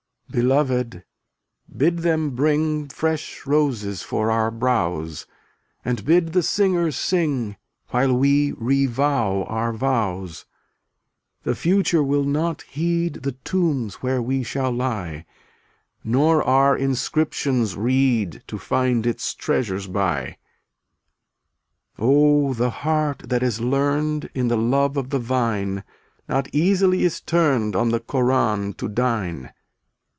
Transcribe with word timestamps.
e\m$ 0.33 0.43
Beloved, 0.47 1.03
bid 1.75 1.97
them 1.97 2.29
bring 2.29 2.87
Fresh 2.87 3.45
roses 3.45 4.01
for 4.01 4.31
our 4.31 4.49
brows, 4.49 5.27
And 5.83 6.05
bid 6.05 6.31
the 6.31 6.41
singers 6.41 6.95
sing, 6.95 7.57
While 7.89 8.15
we 8.15 8.53
revow 8.53 9.43
our 9.51 9.73
vows. 9.73 10.45
The 11.43 11.53
future 11.53 12.01
will 12.01 12.23
not 12.23 12.61
heed 12.61 13.15
The 13.23 13.33
tombs 13.33 13.95
where 13.95 14.21
we 14.21 14.41
shall 14.41 14.71
lie, 14.71 15.25
Nor 16.01 16.41
our 16.43 16.77
inscriptions 16.77 17.75
read 17.75 18.41
To 18.47 18.57
find 18.57 19.05
its 19.05 19.33
treasures 19.33 19.87
by. 19.87 20.37
278 21.97 22.05
Oh, 22.07 22.53
the 22.53 22.69
heart 22.69 23.23
that 23.27 23.43
is 23.43 23.59
learned 23.59 24.29
In 24.33 24.47
the 24.47 24.55
love 24.55 24.95
of 24.95 25.09
the 25.09 25.19
vine 25.19 25.83
Not 26.29 26.47
easily 26.55 27.03
is 27.03 27.19
turned 27.19 27.75
On 27.75 27.89
the 27.89 27.99
Koran 27.99 28.71
to 28.75 28.87
dine. 28.87 29.51